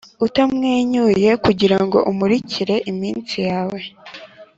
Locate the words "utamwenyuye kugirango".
0.25-1.97